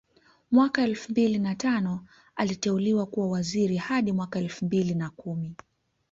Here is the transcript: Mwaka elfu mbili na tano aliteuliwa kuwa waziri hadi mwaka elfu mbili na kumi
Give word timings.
Mwaka 0.51 0.81
elfu 0.81 1.11
mbili 1.11 1.39
na 1.39 1.55
tano 1.55 2.05
aliteuliwa 2.35 3.05
kuwa 3.05 3.27
waziri 3.29 3.77
hadi 3.77 4.11
mwaka 4.11 4.39
elfu 4.39 4.65
mbili 4.65 4.95
na 4.95 5.09
kumi 5.09 5.55